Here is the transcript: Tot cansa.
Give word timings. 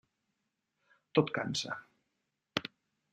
Tot 1.19 1.29
cansa. 1.37 1.77